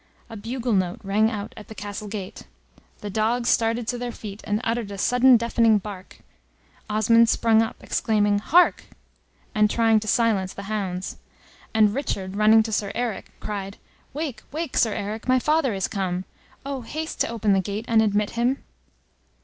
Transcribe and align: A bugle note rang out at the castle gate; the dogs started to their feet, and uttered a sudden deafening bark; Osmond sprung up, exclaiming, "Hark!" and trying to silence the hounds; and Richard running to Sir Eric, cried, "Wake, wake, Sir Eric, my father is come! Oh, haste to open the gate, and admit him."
A 0.31 0.35
bugle 0.35 0.73
note 0.73 0.99
rang 1.03 1.29
out 1.29 1.53
at 1.55 1.67
the 1.67 1.75
castle 1.75 2.07
gate; 2.07 2.47
the 3.01 3.09
dogs 3.11 3.49
started 3.49 3.87
to 3.87 3.99
their 3.99 4.11
feet, 4.11 4.41
and 4.45 4.59
uttered 4.63 4.89
a 4.89 4.97
sudden 4.97 5.37
deafening 5.37 5.77
bark; 5.77 6.21
Osmond 6.89 7.29
sprung 7.29 7.61
up, 7.61 7.75
exclaiming, 7.83 8.39
"Hark!" 8.39 8.85
and 9.53 9.69
trying 9.69 9.99
to 9.99 10.07
silence 10.07 10.53
the 10.55 10.63
hounds; 10.63 11.17
and 11.71 11.93
Richard 11.93 12.35
running 12.35 12.63
to 12.63 12.71
Sir 12.71 12.91
Eric, 12.95 13.29
cried, 13.39 13.77
"Wake, 14.11 14.41
wake, 14.51 14.75
Sir 14.75 14.93
Eric, 14.95 15.27
my 15.27 15.37
father 15.37 15.71
is 15.75 15.87
come! 15.87 16.25
Oh, 16.65 16.81
haste 16.81 17.21
to 17.21 17.27
open 17.29 17.53
the 17.53 17.59
gate, 17.61 17.85
and 17.87 18.01
admit 18.01 18.31
him." 18.31 18.63